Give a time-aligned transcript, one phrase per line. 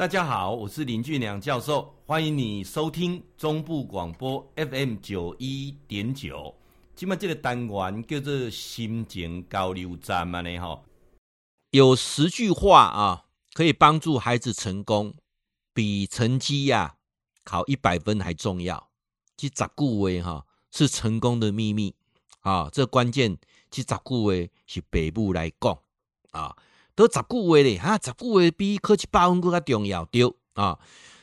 [0.00, 6.54] 大家好，我是林俊良教授，欢迎你收听中部广播 FM 九一点九。
[6.96, 10.80] 今麦这个单元叫做心情交流站嘛呢哈，
[11.72, 15.12] 有十句话啊，可以帮助孩子成功，
[15.74, 16.96] 比成绩呀、
[17.44, 18.88] 考一百分还重要。
[19.36, 21.94] 这十句话哈是成功的秘密
[22.40, 23.36] 啊，这关键
[23.70, 25.78] 这十句话是父母来讲
[26.30, 26.56] 啊。
[26.94, 30.22] 都十句话咧，哈，十句话比考一百分更加重要，对
[30.54, 30.78] 啊。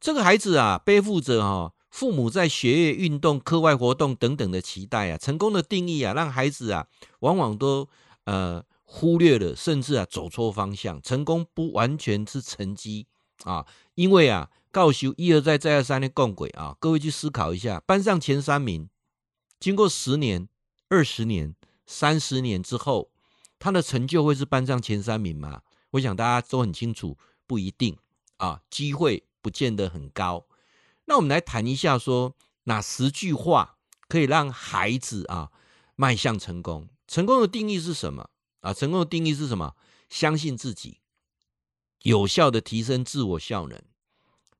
[0.00, 5.18] 这个孩子啊，背负着哈父母在学业、运动、课外活动等等的期待啊。
[5.18, 6.86] 成功的定义啊，让孩子啊，
[7.20, 7.88] 往往都
[8.24, 11.02] 呃忽略了，甚至啊走错方向。
[11.02, 13.06] 成功不完全是成绩
[13.42, 18.88] 啊，因为啊，教授一而再、再而三的讲过啊，各位去思考一下，班上前三名，
[19.58, 20.48] 经过十年、
[20.88, 23.10] 二十年、三十年之后。
[23.58, 25.62] 他的成就会是班上前三名吗？
[25.90, 27.96] 我想大家都很清楚，不一定
[28.36, 30.46] 啊，机会不见得很高。
[31.06, 33.76] 那我们来谈一下说，哪十句话
[34.08, 35.50] 可以让孩子啊
[35.96, 36.88] 迈向成功？
[37.06, 38.28] 成功的定义是什么
[38.60, 38.74] 啊？
[38.74, 39.74] 成功的定义是什么？
[40.10, 41.00] 相信自己，
[42.02, 43.80] 有效的提升自我效能，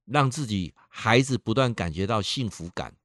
[0.07, 2.97] 让自己孩子不断感觉到幸福感，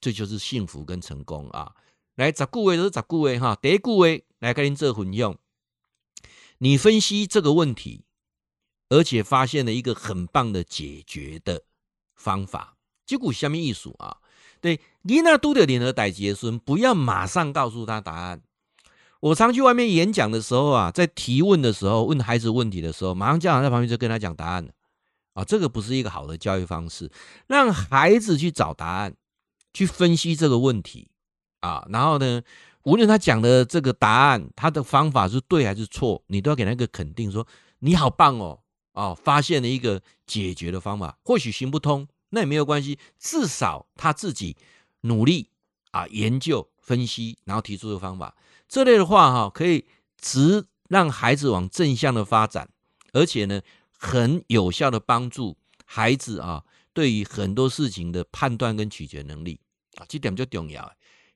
[0.00, 1.74] 这就是幸福跟成功啊。
[2.16, 5.38] 来，十句话都是十句话哈，第一句话来跟您做混用。
[6.58, 8.04] 你分析这个问题，
[8.88, 11.62] 而且发现了一个很棒的解决的
[12.16, 12.76] 方法。
[13.06, 14.18] 结果下面一数啊，
[14.60, 18.42] 对，你那都得联合逮杰孙，不要马上告诉他答案。
[19.20, 24.72] 我常去外面演讲的时候啊，在提问的时候问孩子问题的时候，马上家长在旁边就跟他讲答案了
[25.34, 27.10] 啊，这个不是一个好的教育方式，
[27.46, 29.14] 让孩子去找答案，
[29.72, 31.10] 去分析这个问题。
[31.60, 32.40] 啊，然后呢，
[32.84, 37.46] 无论他讲的这个答案，他的方法是对还是错，你都要给他一个肯定，说
[37.80, 38.60] 你好棒哦，
[38.92, 44.56] 哦，发现了一个解决的方法，或许行不通，那也没有关系，至少他自己
[45.02, 45.50] 努力
[45.90, 48.34] 啊，研究分析，然后提出的方法，
[48.68, 49.84] 这类的话哈，可以
[50.18, 52.70] 直让孩子往正向的发展，
[53.12, 53.60] 而且呢，
[53.98, 56.64] 很有效的帮助孩子啊，
[56.94, 59.60] 对于很多事情的判断跟取决能力
[59.96, 60.90] 啊，这点就重要。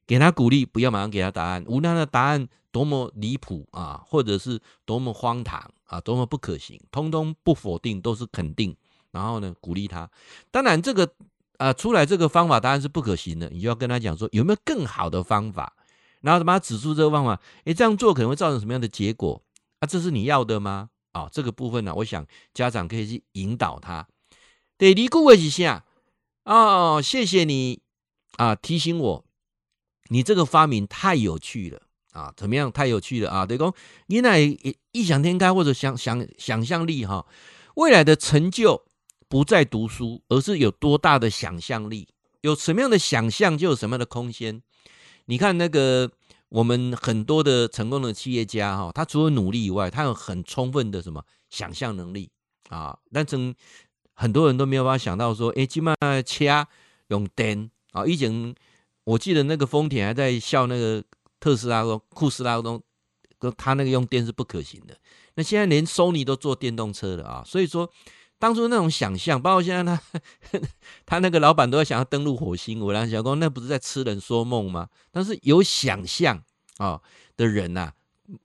[0.07, 1.65] 给他鼓励，不要马上给他答案。
[1.67, 8.77] 无论他的答案多么离谱啊，或者是多么荒唐啊，多么不可行，通通不否定，都是肯定。
[9.13, 10.11] 然后呢，鼓励他。
[10.51, 11.09] 当然，这个
[11.57, 15.75] 啊，出来这个方法答案是不可行的，你就要跟他讲说有没有更好的方法，
[16.21, 17.41] 然后把他指出这个方法。
[17.65, 19.41] 诶，这样做可能会造成什么样的结果？
[19.79, 20.91] 啊，这是你要的吗？
[21.13, 24.09] 啊，这个部分呢、我想家长可以去引导他。
[24.77, 25.85] 对，你顾问一下
[26.45, 27.81] 哦，谢谢你
[28.37, 29.24] 啊，提醒我。
[30.15, 31.83] 你这个发明太有趣了
[32.13, 32.33] 啊！
[32.37, 32.71] 怎么样？
[32.71, 33.45] 太有趣了啊！
[33.45, 33.75] 等于说，
[34.07, 34.39] 你那
[34.93, 37.27] 异想天开或者想想想象力哈，
[37.75, 38.85] 未来的成就
[39.29, 42.07] 不在读书，而是有多大的想象力，
[42.43, 44.63] 有什么样的想象，就有什么样的空间。
[45.25, 46.09] 你看那个
[46.49, 52.31] 我们很多的成功的企业家哈，他除了努力以外，他有很充分的什么想象能力
[52.69, 52.97] 啊！
[53.13, 53.53] 但是
[54.15, 55.93] 很多人都没有办法想到说，哎，起码
[56.25, 56.69] 车
[57.09, 58.55] 用电啊，以前。
[59.05, 61.05] 我记得那个丰田还在笑那个
[61.39, 62.83] 特斯拉说，库斯拉说，
[63.57, 64.97] 他那个用电是不可行的。
[65.35, 67.43] 那现在连 Sony 都做电动车了啊！
[67.45, 67.91] 所以说，
[68.39, 70.03] 当初那种想象，包括现在他
[71.05, 74.89] 他那个老板都要想要登陆火星，我来想说，那不是在痴人说梦吗？
[75.11, 76.43] 但是有想象
[76.79, 76.99] 啊
[77.37, 77.93] 的人呐，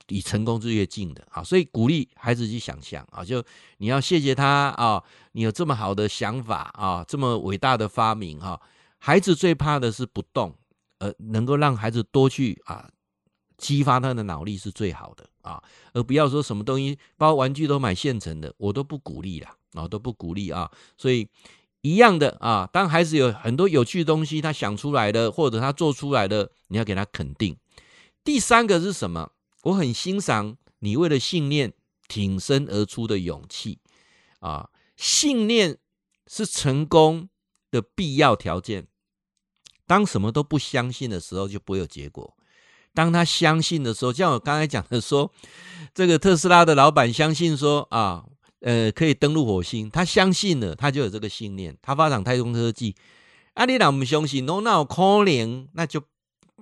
[0.08, 1.42] 离成功是越近的啊！
[1.42, 3.42] 所以鼓励孩子去想象啊，就
[3.78, 8.60] 你要谢谢他啊，你有这么好的想法啊，这么伟大的发明哈。
[9.02, 10.54] 孩子最怕的是不动，
[10.98, 12.88] 呃，能够让孩子多去啊，
[13.56, 15.62] 激发他的脑力是最好的啊，
[15.94, 20.70] 而不要说什么东西，包括玩具都买现成的，我都不鼓励啦，啊，都不鼓励啊。
[20.98, 21.26] 所以
[21.80, 27.56] 一样的啊，当孩子有很多有趣的东西，他想出来的或者他做出来的，你要给他肯定。
[28.22, 29.32] 第三个是什么？
[29.62, 31.72] 我很欣赏你为了信念
[32.06, 33.78] 挺身而出的勇气
[34.40, 35.78] 啊，信念
[36.26, 37.30] 是成功
[37.70, 38.86] 的必要条件。
[39.90, 42.32] 当什么都不相信的时候，就不会有结果。
[42.94, 45.32] 当他相信的时候，像我刚才讲的说，
[45.92, 48.24] 这个特斯拉的老板相信说啊，
[48.60, 52.94] 呃，可以登陆火星，他相信了，他就有这个信念，他发展太空科技。
[53.54, 56.00] 啊，你若不相信，那那可能，那就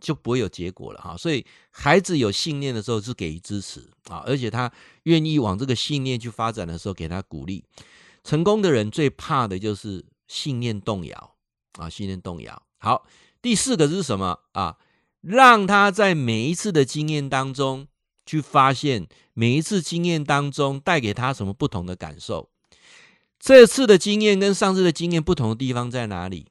[0.01, 1.15] 就不会有结果了哈。
[1.15, 4.73] 所以，孩子有信念的时候是给予支持啊，而且他
[5.03, 7.63] 愿意往这个信念去发展的时候，给他鼓励。
[8.25, 11.35] 成功的人最怕的就是信念动摇
[11.79, 12.63] 啊，信念动摇。
[12.79, 13.07] 好，
[13.43, 14.77] 第四个是什么啊？
[15.21, 17.89] 让他在每一次的经验当中
[18.25, 22.51] 去发现，每一次经验当中带给他什么不同的感受。
[23.39, 26.47] 这次的经验跟上次的经验不同的地方在哪里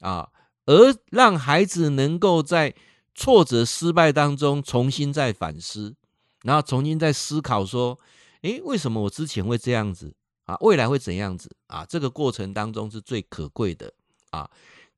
[0.00, 0.28] 啊？
[0.66, 2.74] 而让孩子能够在
[3.14, 5.94] 挫折失败当中重新再反思，
[6.42, 7.98] 然后重新再思考说：
[8.42, 10.14] 诶，为什么我之前会这样子
[10.44, 10.56] 啊？
[10.60, 11.84] 未来会怎样子啊？
[11.86, 13.92] 这个过程当中是最可贵的
[14.30, 14.48] 啊！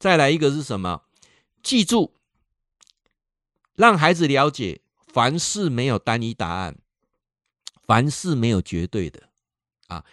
[0.00, 1.02] 再来一个是什么？
[1.62, 2.14] 记住，
[3.74, 6.78] 让孩子了解，凡事没有单一答案，
[7.86, 9.28] 凡事没有绝对的
[9.88, 10.06] 啊。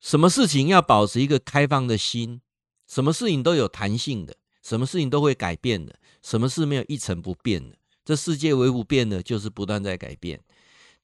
[0.00, 2.42] 什么事情要保持一个开放的心？
[2.86, 7.76] 什么事情都有弹性的，什么事情都会改变的，什么事没有一成不变的？
[8.04, 10.40] 这世界唯不变的，就是不断在改变。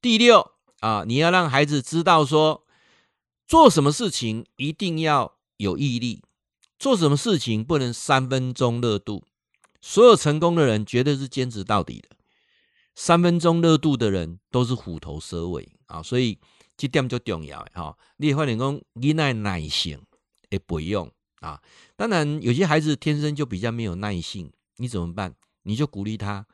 [0.00, 2.64] 第六啊，你要让孩子知道说，
[3.48, 6.22] 做什么事情一定要有毅力，
[6.80, 9.22] 做什么事情不能三分钟热度。
[9.80, 12.08] 所有成功的人绝对是坚持到底的，
[12.96, 16.36] 三分钟热度的人都是虎头蛇尾啊，所以。
[16.76, 20.00] 这点就重要哈，你也发现讲，你耐耐性
[20.48, 21.60] 也不用啊。
[21.94, 25.34] 当然，有些孩子天生就比较没有耐性，你怎么办？
[25.64, 26.46] 你就鼓励他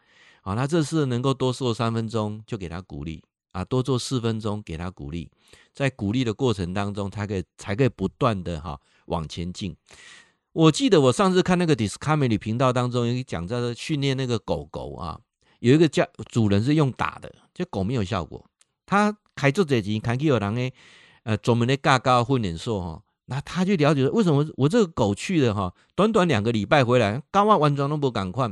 [0.42, 0.56] 啊。
[0.56, 3.22] 他这次能够多做三分钟，就给他鼓励
[3.58, 5.30] 啊；多做四分钟，给他鼓励。
[5.74, 9.76] 在鼓励的过程当中，他可以才可以不断的哈往前进。
[10.52, 15.20] 我记得我上次看那个 Discovery 频道当中有讲在训练那个狗狗啊，
[15.60, 18.44] 有一个家主人是用打的，这狗没有效果，
[18.84, 19.16] 他。
[19.38, 20.72] 开做这集，看去有人诶，
[21.24, 28.50] 呃，专门的嘎嘎训练所哈，那他就了解为什么我这个狗去了哈，短短两个礼拜回来，刚完完全都不赶快。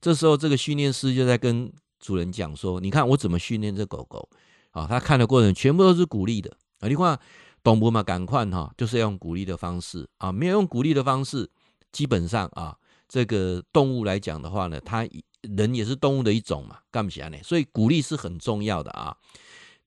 [0.00, 1.72] 这时候这个训练师就在跟
[2.04, 4.28] 主人讲说：“你看我怎么训练这狗狗
[4.72, 6.86] 啊？”他看的过程全部都是鼓励的啊。
[6.86, 7.18] 你看
[7.62, 10.30] 懂不嘛，赶快哈，就是要用鼓励的方式啊。
[10.30, 11.48] 没有用鼓励的方式，
[11.92, 12.76] 基本上啊，
[13.08, 15.08] 这个动物来讲的话呢，它
[15.40, 17.38] 人也是动物的一种嘛，干不起来呢。
[17.42, 19.16] 所以鼓励是很重要的啊。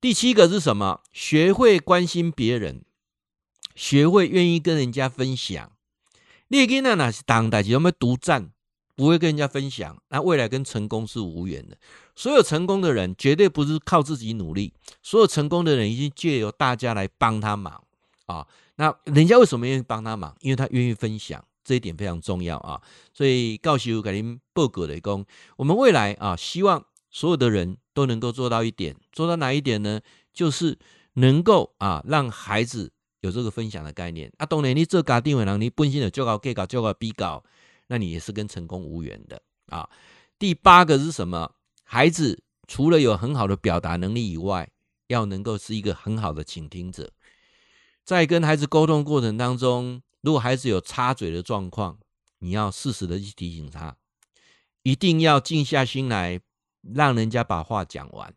[0.02, 1.02] 第七个是什么？
[1.14, 2.84] 学会关心别人，
[3.76, 5.72] 学会愿意跟人家分享。
[6.48, 8.50] 你的囡仔那是当代，有没有独占？
[8.98, 11.78] 不会跟人家分享，那未来跟成功是无缘的。
[12.16, 17.82] 所有成功的人绝对不是靠自己努力，所有成功的人已经借由大家来帮他忙
[18.26, 18.46] 啊。
[18.76, 20.36] 那人家为什么愿意帮他忙？
[20.42, 22.82] 因为他愿意分享，这一点非常重要啊。
[23.14, 27.78] 所以告诉给您报告的工，我们未来啊，希望所有的人。
[27.98, 30.00] 都能够做到一点，做到哪一点呢？
[30.32, 30.78] 就是
[31.14, 32.92] 能够啊，让孩子
[33.22, 34.46] 有这个分享的概念啊。
[34.46, 37.44] 当然，你做家长的，你本身的就搞、计搞、就搞、比搞，
[37.88, 39.90] 那你也是跟成功无缘的啊。
[40.38, 41.56] 第八个是什么？
[41.84, 44.70] 孩子除了有很好的表达能力以外，
[45.08, 47.12] 要能够是一个很好的倾听者。
[48.04, 51.98] 在跟孩子沟通过程当中，如果孩子有插嘴的状况，
[52.40, 53.96] 你要适时的去提醒他，
[54.84, 56.42] 一定要静下心来。
[56.96, 58.34] 让人家把话讲完。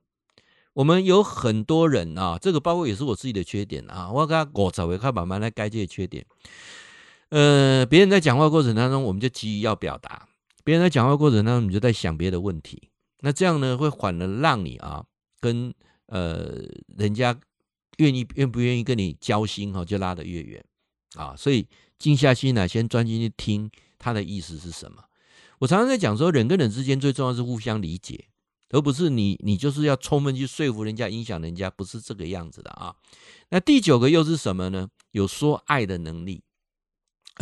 [0.73, 4.11] 我们有很多人啊，这个包括也是我自己的缺点啊。
[4.11, 6.26] 我跟我找回看慢慢来改这些缺点。
[7.30, 10.28] 呃，别人在讲话过程当中，我们就急于要表达；
[10.62, 12.90] 别人在讲话过程当中，你就在想别的问题。
[13.20, 15.04] 那这样呢，会反而让你啊，
[15.40, 15.72] 跟
[16.06, 16.62] 呃
[16.96, 17.38] 人家
[17.98, 20.64] 愿意愿不愿意跟你交心哈，就拉得越远
[21.14, 21.34] 啊。
[21.36, 21.66] 所以
[21.98, 25.02] 静下心来，先专心去听他的意思是什么。
[25.58, 28.26] 我常常在讲说，人跟人之间最重要是互相理解。
[28.72, 32.94] 而不是你，你就是要充分去说服人家、影响人家，不是这个样子的啊。
[33.48, 34.88] 那第九个又是什么呢？
[35.10, 36.44] 有说爱的能力，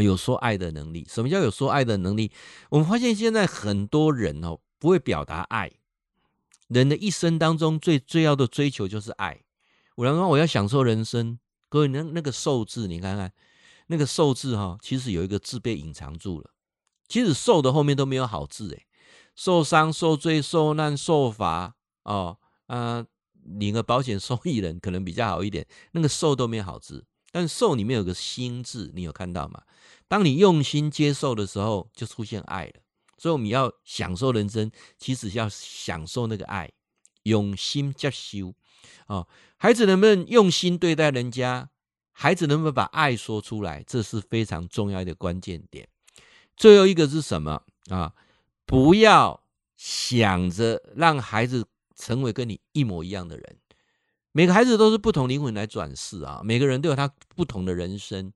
[0.04, 1.06] 有说爱的能力。
[1.08, 2.30] 什么叫有说爱的能力？
[2.70, 5.70] 我们发现现在很多人哦，不会表达爱。
[6.68, 9.42] 人的一生当中最最要的追求就是爱。
[9.96, 11.38] 我刚刚我要享受人生，
[11.68, 13.32] 各位那那个受字，你看看
[13.88, 16.50] 那个受字哈，其实有一个字被隐藏住了。
[17.08, 18.86] 其实受的后面都没有好字诶。
[19.34, 23.06] 受伤、受罪、受难、受罚，哦，啊，
[23.44, 25.66] 领个保险受益人可能比较好一点。
[25.92, 27.06] 那个受都没有好字，
[27.38, 29.62] 但受里面有个心字，你有看到吗？
[30.08, 32.72] 当你用心接受的时候，就出现爱了。
[33.16, 36.68] 所以我们要享受人生，其实要享受那个爱，
[37.22, 38.52] 用心接受。
[39.06, 41.70] 哦，孩子能不能用心对待人家？
[42.10, 43.84] 孩子能不能把爱说出来？
[43.84, 45.88] 这是非常重要的关键点。
[46.56, 48.12] 最后一个是什么啊？
[48.66, 49.44] 不要
[49.76, 51.64] 想着让孩子
[51.94, 53.58] 成为跟你一模一样的人。
[54.38, 58.32] 每个孩子都是不同灵魂来转世啊，每个人都有他不同的人生。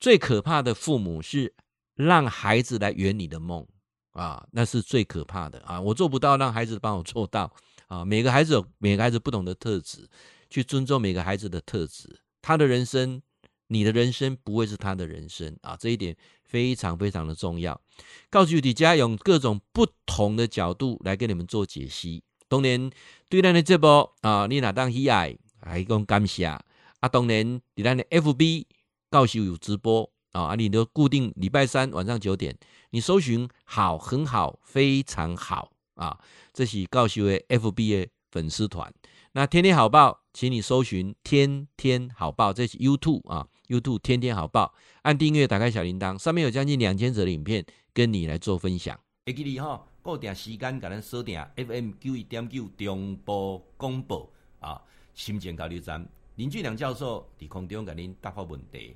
[0.00, 1.54] 最可怕的父母是
[1.94, 3.64] 让孩子来圆你的梦
[4.10, 5.80] 啊，那是最可怕的啊！
[5.80, 7.54] 我做不到，让孩子帮我做到
[7.86, 8.04] 啊！
[8.04, 10.08] 每个孩子有每个孩子不同的特质，
[10.50, 13.22] 去尊重每个孩子的特质，他的人生。
[13.68, 17.80] 你的人生不会是他的人生啊，这一点非常非常的重要。
[18.28, 22.24] 告诉大家，用各种不同的角度来给你们做解析。
[22.48, 22.90] 当然，
[23.28, 26.62] 对咱的这波啊，你哪当喜爱，还讲感谢啊。
[27.10, 28.66] 当然，在咱的 FB
[29.10, 32.56] 教授有直播啊，啊，你都固定礼拜三晚上九点，
[32.90, 36.18] 你搜寻好很好非常好啊，
[36.52, 38.92] 这是教授的 FB 的粉丝团。
[39.32, 48.98] 那天天好报，请你搜寻天天好报，这是 YouTube 啊，YouTube 天天好报，按订阅，打开小铃铛，上面有将近两千则的影片跟你来做分享。
[49.26, 54.30] 会记你哈，固定时间甲咱锁定 FM 九一点九中波广播
[54.60, 54.78] 啊，
[55.14, 58.94] 心情交流站林俊良教授伫空中甲您答复问题。